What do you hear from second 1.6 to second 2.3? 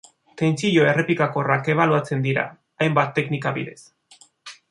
ebaluatzen